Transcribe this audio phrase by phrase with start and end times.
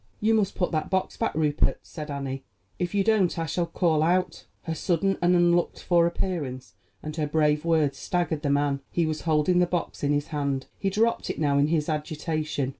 [0.19, 2.43] "You must put that box back, Rupert," said Annie;
[2.79, 7.27] "if you don't I shall call out." Her sudden and unlooked for appearance and her
[7.27, 8.79] brave words staggered the man.
[8.89, 10.65] He was holding the box in his hand.
[10.79, 12.69] He dropped it now in his agitation.